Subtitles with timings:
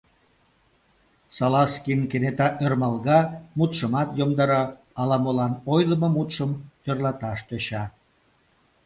[1.35, 3.19] Салазкин кенета ӧрмалга,
[3.57, 4.63] мутшымат йомдара,
[5.01, 6.51] ала-молан ойлымо мутшым
[6.83, 7.83] тӧрлаташ тӧча: